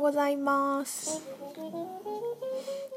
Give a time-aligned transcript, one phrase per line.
[0.00, 1.20] うございます。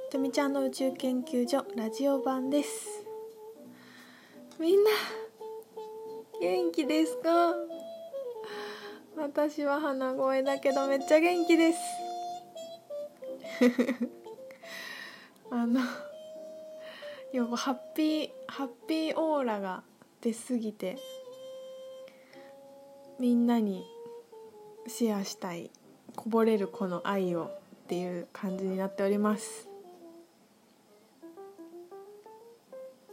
[0.09, 3.03] とみちゃんの宇宙研究所ラジオ版です。
[4.57, 4.89] みんな
[6.39, 7.55] 元気ですか？
[9.17, 11.79] 私は鼻声だけどめっちゃ元気です。
[15.51, 15.81] あの
[17.33, 19.83] よくハッピーハッピーオーラが
[20.21, 20.97] 出すぎて
[23.19, 23.85] みんなに
[24.87, 25.69] シェアしたい。
[26.15, 29.69] こぼれるこの愛をっていう感じになっております。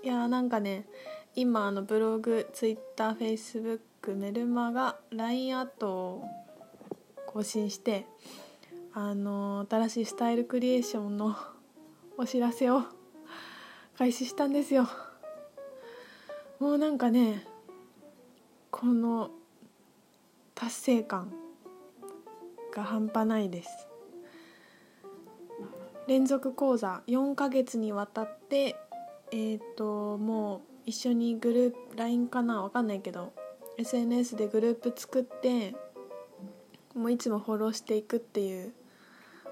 [0.03, 0.87] いやーなんかね
[1.35, 6.25] 今あのブログツイッターフェイスブックメルマガ LINE アットを
[7.27, 8.07] 更新して
[8.95, 11.37] あの新しいスタイルクリエーションの
[12.17, 12.83] お知らせを
[13.99, 14.89] 開始したんですよ。
[16.59, 17.47] もうなんかね
[18.71, 19.31] この
[20.55, 21.33] 達成感
[22.71, 23.89] が半端ないです。
[26.07, 28.77] 連続講座4ヶ月にわたって
[29.31, 33.33] えっ、ー、ともう一緒にグループ LINE かなわかんないけど
[33.79, 35.75] SNS でグループ作って
[36.95, 38.73] もういつもフォローしていくっていう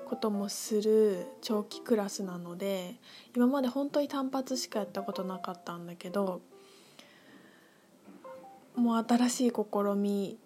[0.08, 2.96] こともする長期クラスなので
[3.36, 6.40] 今まで本当に単発しかやったことなかったんだけど
[8.74, 9.54] もう新しい試
[9.96, 10.38] み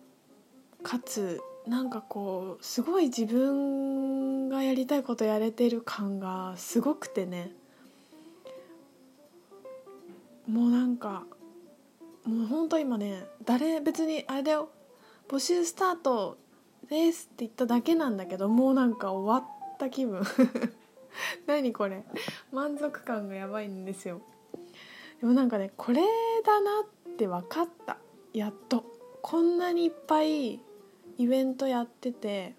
[0.83, 7.53] かつなんかこうすごい自分がやりたいことやれてる感がすごくてね。
[10.49, 11.25] もうなんか
[12.25, 14.71] もうほんと今ね誰別にあれだよ。
[15.29, 16.37] 募集スタート
[16.91, 20.23] ですって言っただけなんだけどもうなんか終わった気分。
[21.47, 22.05] 何これ。
[22.51, 24.21] 満足感がやばいんですよ。
[25.21, 26.03] でもなんかねこれ
[26.45, 27.99] だなって分かった。
[28.33, 28.85] やっと。
[29.23, 30.59] こんなにいっぱい
[31.19, 32.55] イベントやってて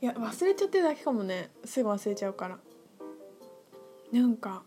[0.00, 1.50] いや忘れちゃってるだけかもね。
[1.64, 2.58] すぐ忘れちゃうから。
[4.12, 4.62] なんか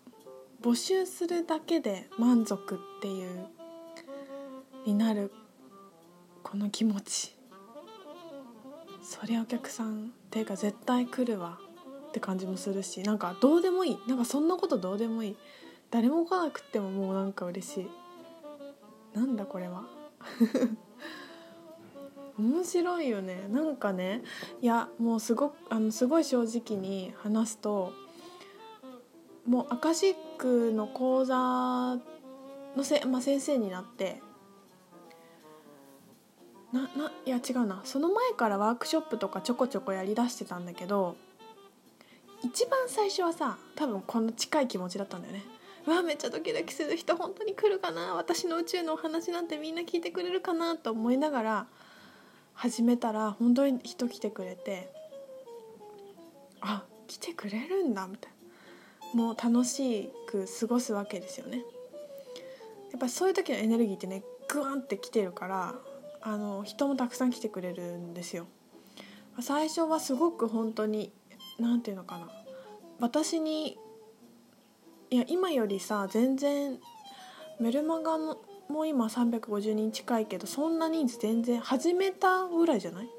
[0.61, 3.47] 募集するだけで満足っていう
[4.85, 5.31] になる
[6.41, 7.35] この気持ち。
[9.03, 11.59] そりゃお客さんっていうか絶対来るわ。
[12.09, 13.03] って感じもするし。
[13.03, 13.99] なんかどうでもいい。
[14.07, 15.37] なんかそんなことどうでもいい。
[15.91, 17.87] 誰も来なくてももうなんか嬉しい。
[19.13, 19.85] なんだこれは。
[22.39, 23.47] 面白いよね。
[23.49, 24.23] なんかね
[24.61, 27.93] いやもうすごあのすごい正直に話すと
[29.47, 31.35] もうアカシックの講座
[32.75, 34.21] のせ、まあ、先生になって
[36.71, 37.81] なないや違うな。
[37.85, 41.15] その前からワークショップとかちょこちょこやりだしてたんだけど
[42.43, 45.43] 一番最初はさ多分この近い気持ちだったんだよね。
[45.87, 48.13] うわめっちゃドキドキする人本当に来るかな。
[48.15, 51.67] 私の宇宙のお話なんてみんな聞いてくれるかなと思いながら
[52.57, 54.91] 始めたら本当に人来てくれて
[56.59, 58.37] あ来てくれるんだみたいな。
[59.13, 61.59] もう楽しく過ごすわけですよね。
[62.91, 65.75] やっぱそういう時のエネルギーってねグワンって来てるから
[66.21, 68.47] あの人もたくさん来てくれるんですよ。
[69.39, 71.13] 最初はすごく本当に
[71.59, 72.27] 何て言うのかな。
[72.99, 73.77] 私に
[75.11, 76.79] いや今よりさ全然
[77.59, 78.37] メルマガの
[78.69, 83.09] もう今350人近いけどそんな人数全然始めたぐらいじゃない？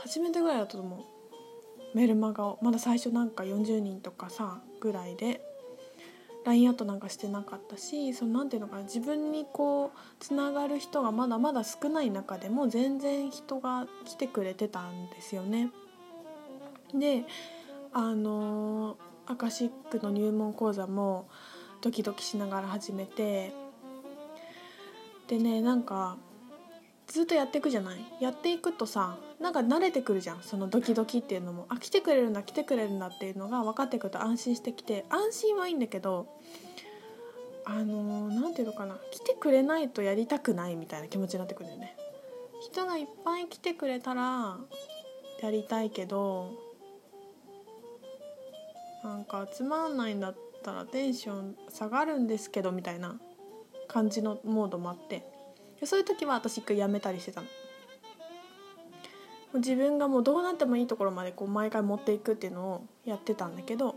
[0.00, 1.00] 始めたぐらいだと思う
[1.96, 5.40] メルマガをまだ最初なんか40人とかさぐらいで
[6.44, 9.90] LINE アットなんかしてなかったしそのなんていうのかな自分にこう
[10.20, 15.70] つながる人がまだまだ少ない中でも全然人が来てくれてたんですよね。
[16.94, 17.24] で
[17.92, 18.96] あの
[19.26, 21.28] アカシックの入門講座も
[21.82, 23.52] ドキドキしながら始めて
[25.28, 26.16] でねなんか
[27.06, 27.98] ずっとやっていくじゃない？
[28.20, 30.42] やっていくとさなんか慣れてくるじゃん。
[30.42, 31.66] そのドキドキっていうのも。
[31.68, 36.26] あ来てくれるんだ来てくれるんだっていうのが分かってくると安心してきて安心はいいんだけど
[37.64, 38.98] あの何、ー、ていうのかな？
[39.10, 41.96] 来てくれないとやりたくないみたいな気持ちになってくるよね。
[42.60, 44.58] 人がいっぱい来てくれたら
[45.42, 46.50] やりたいけど
[49.04, 53.20] なんかつまんないんだったらテンション下がるんですけどみたいな。
[53.88, 55.24] 感じのモードもあって
[55.84, 57.46] そういう時は私一回やめたりしてたの。
[59.54, 63.96] 自分がもうどうなってもいいところまでこう毎回持っていくっていうのをやってたんだけど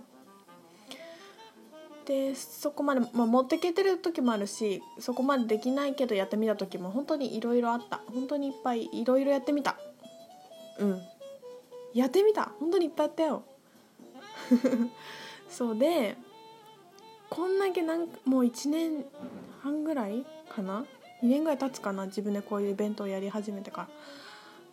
[2.05, 8.01] でそこまで、まあ、持ってけてる時もあるしそこまでできないけどやってみた時も本当にいろいろあった。
[8.07, 9.77] 本当にいっぱいいろいろやってみた。
[10.79, 11.01] うん。
[11.93, 12.51] やってみた。
[12.59, 13.43] 本当にいっぱいやったよ。
[15.49, 16.15] そうで
[17.29, 19.05] こんだけなんもう1年
[19.63, 20.85] 半ぐらいかな
[21.23, 22.05] ？2年ぐらい経つかな？
[22.05, 23.87] 自分でこういうイベントをやり始めてか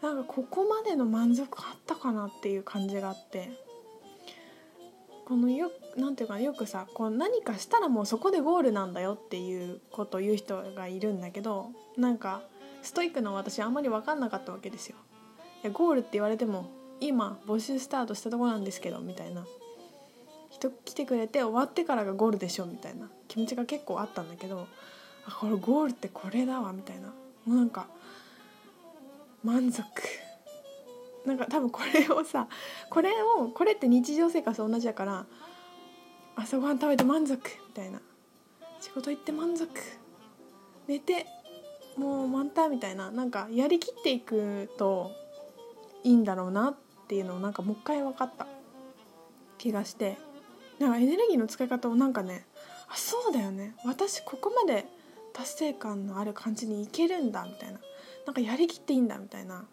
[0.02, 0.10] ら。
[0.10, 3.50] なんかここまでの満足あったかなっていう感じがあって。
[5.26, 12.40] このよなんていうかよくさこう何かしたらもうそこでゴールなんだよっていうことを言う人がいるんだけどなんか
[12.80, 14.96] ストイックな私あんまり分かんなかったわけですよ。
[15.64, 16.70] いやゴールって言われても
[17.00, 19.44] 今募集スタートしたとこなんですけどみたいな。
[20.50, 24.66] 人来てくれて終わってからがゴールでしょみたいな気持ちが結構あったんだけど
[25.26, 27.08] あこれゴールってこれだわみたいな。
[27.08, 27.86] もうなんか
[29.44, 29.84] 満足。
[31.26, 32.48] なんか多分これをさ
[32.88, 35.26] これをこれって日常生活と同じだから
[36.36, 38.00] 朝ごはん食べて満足みたいな。
[38.80, 39.68] 仕事行って満足。
[40.86, 41.26] 寝て
[41.96, 43.10] もう満タンみたいな。
[43.10, 45.10] なんかやりきっていくと
[46.04, 46.74] いいんだろうなっ
[47.08, 48.46] ていうのをなんかもう一回分かった
[49.58, 50.16] 気がして。
[50.78, 52.44] なんかエネルギーの使い方をなんかね
[52.88, 53.74] あそうだよね。
[53.84, 54.86] 私ここまで
[55.32, 57.80] 達成感のある感じにいけるんだみたいな。
[58.26, 59.64] なんかやりきっていいんだみたいな。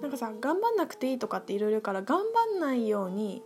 [0.00, 3.42] なんかさ頑張んなくていいとかっていろいろから頑張んないように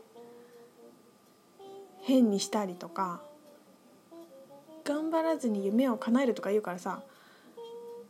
[2.03, 3.23] 変にしたりとか
[4.85, 7.03] 頑張らずに夢を叶えるとか言うからさ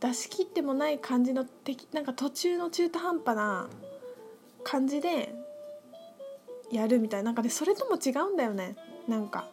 [0.00, 1.46] 出し切ってもない感じの
[1.92, 3.68] なんか途中の中途半端な
[4.64, 5.32] 感じで
[6.72, 7.26] やるみたいな。
[7.26, 8.76] なんかねそれとも違うんだよね。
[9.06, 9.48] なんか。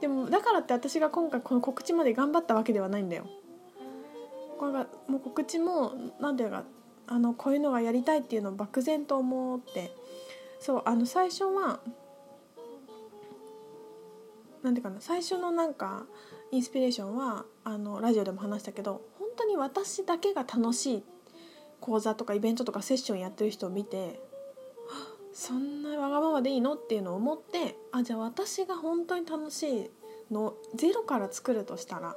[0.00, 3.26] でもだからって私が今回この告知まで頑張ったわけではないんだよ。
[4.58, 6.64] これがもう告知も何ていうか
[7.06, 9.90] あのこういうのがやりたいっていうのを漠然と思って。
[10.60, 11.80] そうあの最初は
[14.62, 16.06] 何ていうかな最初のなんか
[16.50, 21.04] インスピレーションはあのラジオでも話したけど本当に私だけが楽しい
[21.80, 24.20] 講座とかイベントとかセッションやってる人を見て
[25.38, 26.76] そんなわがままでいいの？
[26.76, 29.90] っていうのを思ってあじゃあ私が本当に楽しい
[30.32, 32.16] のゼロから作るとしたら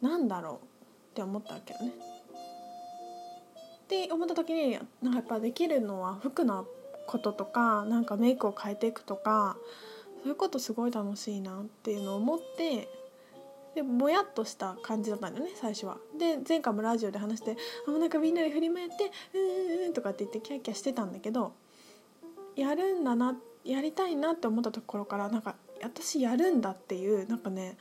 [0.00, 0.58] 何だろうっ
[1.14, 1.92] て思ったわけよね。
[3.82, 6.64] って思った時になんかやっぱできるのは服の
[7.08, 9.56] こととかなんかメイクを変えていくとか
[10.22, 12.88] そういうことすごい楽しいなっていうのを思って
[13.74, 15.98] でぼやっとした感じだったんだよね最初は。
[16.16, 17.56] で前回もラジオで話して
[17.88, 21.52] あなんかみんなで振り回って「うんうん」とかって言ってキャッキャしてたんだけど
[22.56, 27.76] やるんだなやりたいなって思ったところからなんか私やるんだっていうなんかね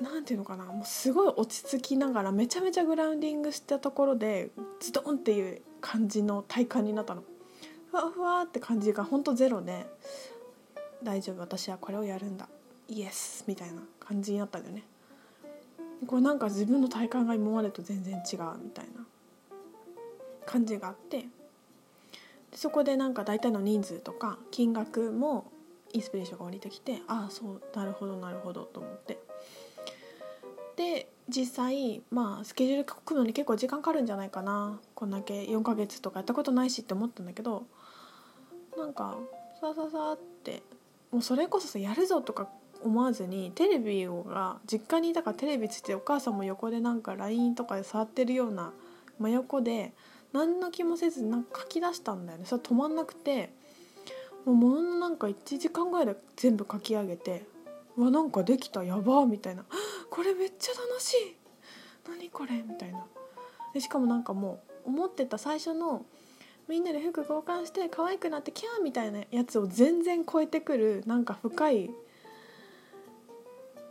[0.00, 4.50] なんていうのかなもうすごい落ち着きながらめちゃめちゃグラウンディングしたところで
[4.80, 7.24] ズドンっていう感じの体感になったの。
[7.90, 9.86] ふわふわって感じがほんとゼロで
[11.02, 12.48] 大丈夫私はこれをやるんだ。
[12.88, 14.84] イエスみたいな感じになったんだよね。
[16.06, 19.04] これなんか自分の体感が今までと全然違うみたいな
[20.46, 21.26] 感じがあって。
[22.54, 25.50] そこでなんか大体の人数とか金額も
[25.92, 29.18] インスピレーションが降りてきてああそうなるほどなるほどと思って。
[30.76, 34.80] で実際まあスケジュール書くのに結構時間かかるんじゃないかな。
[34.94, 37.64] こんだけ4ヶ月とかやったことないしって思ったんだけど
[38.76, 39.18] なんか
[39.60, 40.62] さささって
[41.10, 42.48] もうそれこそさやるぞとか
[42.84, 48.72] 思わずにテレビをが実家にいたからテレビついてお母さんも横でなんか LINE とかで触ってるような
[49.18, 49.92] 真横で
[50.32, 52.44] 何の気もせずなんか書き出したんだよね。
[52.46, 53.50] それ止まんなくて
[54.44, 57.44] もうもののなんか1時間ぐらいで全部書き上げて
[57.96, 59.64] うわなんかできたやばみたいな。
[60.10, 61.36] これめっちゃ楽しい。
[62.08, 63.06] 何これみたいな。
[63.74, 66.04] でしかもなんかもう思ってた最初の
[66.68, 71.90] みんなで服交換して可愛くなってキャーみたいなやつを全然超えてくるなんか深い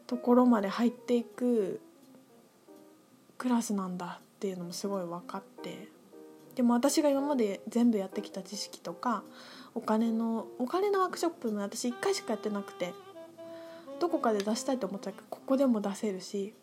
[0.06, 1.82] ところまで入っていく
[3.38, 5.97] クラスなんだっていうのもすごい分かって。
[6.58, 9.22] でも私が今まで全部やってきた知識とか
[9.76, 12.96] お金のお金のワークショップも私1回しかやってなくて
[14.00, 16.56] どこかで出したいと思ったけどここでも出せるし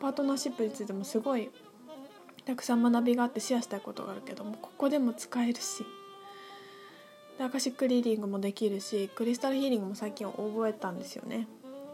[0.00, 1.48] パートナーシップについてもすごい
[2.44, 5.86] たくさん学びがあってシェアしたいことがあるけどもここでも使えるし
[7.38, 11.46] でアカシックリーディングもできるしクリスタルヒーリングも最近覚えたんですよね。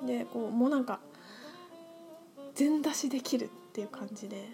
[0.07, 1.01] でこうもうなんか
[2.55, 4.49] 全出しできるっていう感じで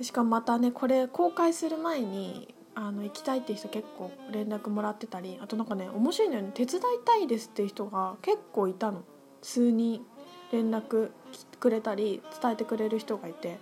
[0.00, 9.02] しかもまたねこれ公開する前にあの行きたいって人結構連絡もらってたりあとなんかね面白いのよね手伝いたいですっていう人が結構いたの。
[9.42, 10.04] 数人
[10.52, 11.10] 連絡
[11.58, 13.58] くれたり伝えてくれる人がいて。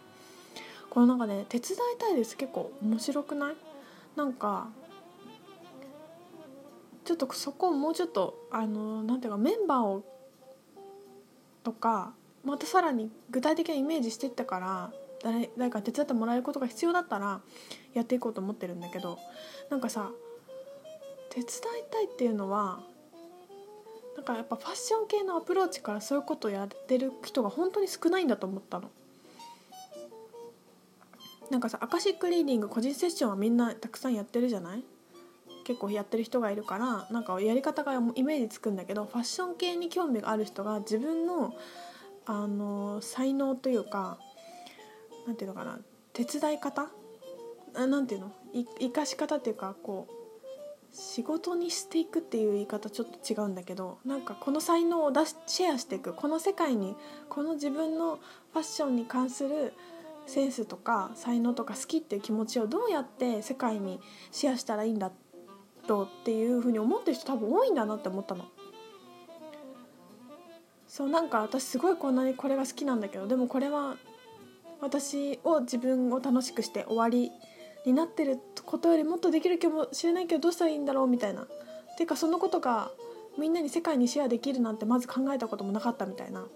[0.91, 3.57] このなんかね手伝いたいです結構面白くない？
[4.17, 4.69] なんか
[7.05, 10.03] ちょっとそこをもうちょっとあのなんていうかメンバーを
[11.63, 14.91] とかまたさらに具体的なイメージしてったから
[15.23, 17.41] 誰誰か手伝ってもらえることが必要だったら
[17.95, 19.19] やっていこうと思ってるんだけど
[19.71, 20.11] なんかさ
[21.31, 21.49] 手伝い
[21.91, 22.81] たいっていうのは
[24.17, 28.91] なんかやっぱファッション系のアプローチからそういうことをやってる人が本当に少ないんだと思ったの。
[31.51, 34.85] なんかさアカシックリーディング個人セッションはみんなたくさんやってるじゃない？
[35.65, 41.55] 結構やってる人がいるからなんかやり方がイメージつくんだけどファッション系に興味がある人が自分の
[42.27, 44.19] あの才能というか
[45.29, 45.79] なんていうのかな
[46.15, 46.89] 手伝い方？
[47.75, 48.33] あなんていうの？
[48.55, 50.15] い生かし方っていうかこう
[50.91, 56.97] 仕事にしていくっていう言い方ちょっと違うんだけどなんかこの才能を出しシェアしていくこの世界に
[57.29, 58.17] この自分の
[58.55, 59.75] ファッションに関する
[60.27, 64.01] センスとか才能とか好きっていう気持ちをどうやって世界に
[64.33, 65.13] シェアしたらいいんだ
[65.89, 68.47] ろうっていうふうに思ってる人多分多いんだなって思ったの。
[70.87, 73.97] そうなんか私すごいこんなにこれが好きなんだけどでもこれは
[74.81, 77.33] 私を自分を楽しくして終わり
[77.85, 81.47] になってることよりもっとできるかもしれないけどどうしたらいいんだろうみたいな。
[81.97, 82.91] ていうかそのことが
[83.39, 86.47] みんなに世界にシェアできるなんてまず考えたこともなかったみたいな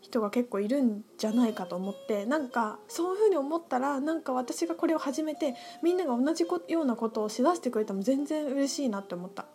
[0.00, 9.46] 人が結構いるんじゃないかと思ってなんかそういうふうに思ったらなんか私がこれを始めてみんなが同じようなことをしだしてくれても全然嬉しいなって思った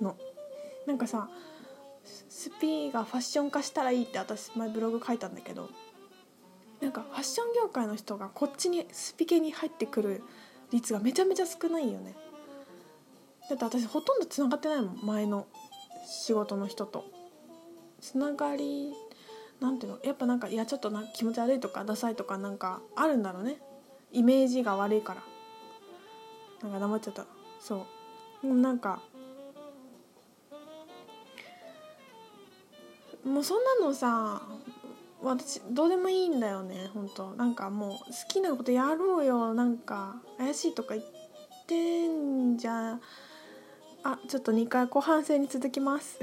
[0.00, 0.16] の。
[0.86, 1.28] なんかさ
[2.04, 5.70] スピーがファッション化したらいいって私前ブログ書いたんだけど
[6.84, 10.22] なんかファッション業界の人がこっちにスピ系に入ってくる
[10.70, 12.14] 率がめちゃめちゃ少ないよね。
[13.48, 15.46] だって私ほとんどつながってないもん前の
[16.06, 17.06] 仕事の人と。
[18.02, 18.92] つながり
[19.60, 19.98] なんていうの？
[20.04, 23.56] やっぱなんかいやちょっとな気持ち悪いとかダサいとかなんかあるんだろうね。
[24.12, 25.22] イメージが悪いから。
[26.62, 27.24] なんか黙っちゃった
[27.60, 27.86] そ
[28.42, 28.54] う。
[28.54, 29.00] なんか
[33.24, 34.42] もうそんなのさ
[35.24, 37.32] 私どうでもいいんだよね本当。
[37.32, 40.16] なんかもう好きなことやろうよなんか。
[40.38, 41.06] 怪しいとか言っ
[41.66, 42.98] てんじゃ
[44.02, 46.18] あちょっと2回後半戦に続きます。